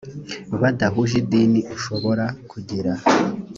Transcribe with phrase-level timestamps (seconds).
[0.61, 2.91] badahuje idini ushobora kugira